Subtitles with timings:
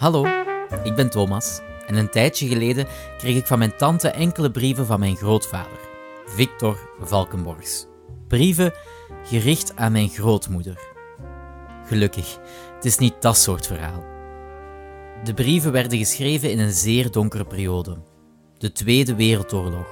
[0.00, 0.26] Hallo,
[0.82, 2.86] ik ben Thomas en een tijdje geleden
[3.18, 5.78] kreeg ik van mijn tante enkele brieven van mijn grootvader,
[6.26, 7.86] Victor Valkenborgs.
[8.28, 8.72] Brieven
[9.24, 10.78] gericht aan mijn grootmoeder.
[11.86, 12.38] Gelukkig,
[12.74, 14.04] het is niet dat soort verhaal.
[15.24, 18.02] De brieven werden geschreven in een zeer donkere periode,
[18.58, 19.86] de Tweede Wereldoorlog.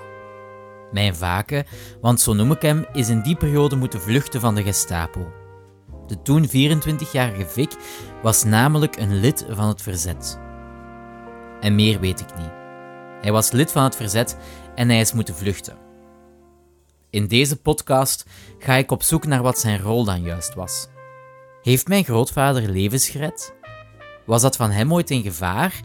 [0.93, 1.65] Mijn vaken,
[2.01, 5.33] want zo noem ik hem, is in die periode moeten vluchten van de Gestapo.
[6.07, 7.73] De toen 24-jarige Vic
[8.23, 10.39] was namelijk een lid van het verzet.
[11.61, 12.53] En meer weet ik niet.
[13.21, 14.37] Hij was lid van het verzet
[14.75, 15.77] en hij is moeten vluchten.
[17.11, 18.25] In deze podcast
[18.59, 20.89] ga ik op zoek naar wat zijn rol dan juist was.
[21.63, 23.55] Heeft mijn grootvader levens gered?
[24.27, 25.81] Was dat van hem ooit in gevaar?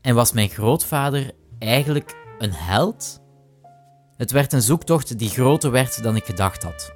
[0.00, 3.20] En was mijn grootvader eigenlijk een held?
[4.16, 6.92] Het werd een zoektocht die groter werd dan ik gedacht had.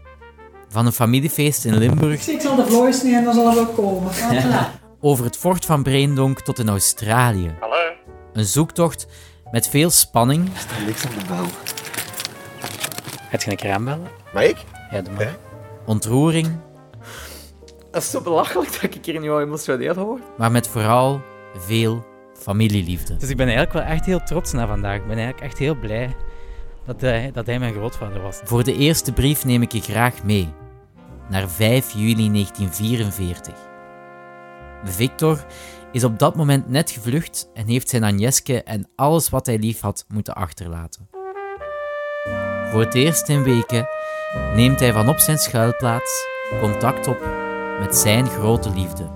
[0.68, 3.66] Van een familiefeest in Limburg Ik zal de voice niet en dan zal het wel
[3.66, 4.12] komen.
[4.14, 4.77] Voilà.
[5.00, 7.54] Over het fort van Breendonk tot in Australië.
[7.60, 7.92] Hallo?
[8.32, 9.06] Een zoektocht
[9.50, 10.48] met veel spanning.
[10.56, 11.44] staat niks aan de bel.
[13.28, 14.08] Het je een keer aanbellen?
[14.32, 14.56] Maar ik?
[14.90, 15.24] Ja, doe maar.
[15.24, 15.36] Ja.
[15.86, 16.58] Ontroering,
[17.90, 20.22] Dat is zo belachelijk dat ik hier nu al emotioneel word.
[20.38, 21.20] maar met vooral
[21.56, 23.16] veel familieliefde.
[23.16, 24.96] Dus ik ben eigenlijk wel echt heel trots na vandaag.
[24.96, 26.16] Ik ben eigenlijk echt heel blij
[26.86, 28.40] dat hij, dat hij mijn grootvader was.
[28.44, 30.48] Voor de eerste brief neem ik je graag mee.
[31.28, 33.67] Naar 5 juli 1944.
[34.84, 35.46] Victor
[35.92, 39.80] is op dat moment net gevlucht en heeft zijn Agneske en alles wat hij lief
[39.80, 41.08] had moeten achterlaten.
[42.70, 43.88] Voor het eerst in weken
[44.54, 46.26] neemt hij van op zijn schuilplaats
[46.60, 47.20] contact op
[47.80, 49.08] met zijn grote liefde,